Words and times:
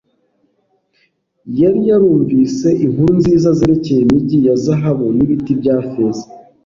Yari 1.59 1.79
yarumvise 1.89 2.67
inkuru 2.85 3.11
nziza 3.19 3.49
zerekeye 3.59 4.01
imigi 4.05 4.37
ya 4.47 4.55
zahabu 4.63 5.07
n'ibiti 5.15 5.51
bya 5.59 5.75
feza. 5.89 6.25